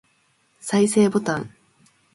[0.59, 1.51] 再生ボタン